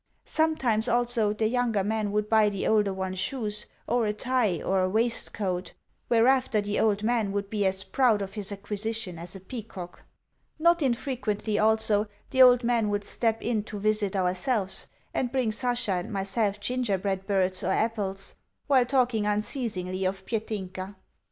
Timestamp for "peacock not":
9.39-10.81